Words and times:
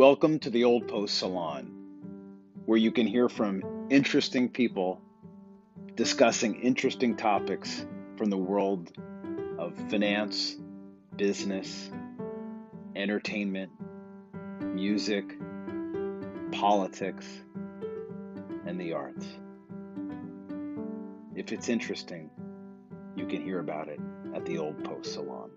Welcome 0.00 0.38
to 0.38 0.48
the 0.48 0.64
Old 0.64 0.88
Post 0.88 1.18
Salon, 1.18 1.66
where 2.64 2.78
you 2.78 2.90
can 2.90 3.06
hear 3.06 3.28
from 3.28 3.62
interesting 3.90 4.48
people 4.48 4.98
discussing 5.94 6.54
interesting 6.62 7.18
topics 7.18 7.84
from 8.16 8.30
the 8.30 8.38
world 8.38 8.90
of 9.58 9.74
finance, 9.90 10.56
business, 11.18 11.90
entertainment, 12.96 13.72
music, 14.62 15.38
politics, 16.50 17.26
and 18.64 18.80
the 18.80 18.94
arts. 18.94 19.26
If 21.36 21.52
it's 21.52 21.68
interesting, 21.68 22.30
you 23.16 23.26
can 23.26 23.42
hear 23.42 23.58
about 23.58 23.88
it 23.88 24.00
at 24.34 24.46
the 24.46 24.56
Old 24.56 24.82
Post 24.82 25.12
Salon. 25.12 25.50